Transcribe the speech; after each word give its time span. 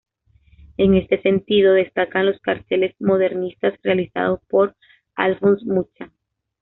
En 0.77 0.95
este 0.95 1.21
sentido, 1.21 1.73
destacan 1.73 2.25
los 2.25 2.39
carteles 2.39 2.95
modernistas 2.99 3.75
realizados 3.83 4.39
por 4.49 4.75
Alfons 5.13 5.63
Mucha. 5.63 6.09